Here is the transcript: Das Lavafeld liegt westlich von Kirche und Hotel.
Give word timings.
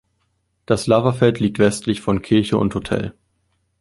Das 0.65 0.87
Lavafeld 0.87 1.39
liegt 1.39 1.59
westlich 1.59 2.01
von 2.01 2.23
Kirche 2.23 2.57
und 2.57 2.73
Hotel. 2.73 3.13